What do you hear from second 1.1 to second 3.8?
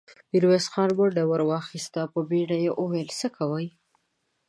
ور واخيسته، په بيړه يې وويل: څه کوئ!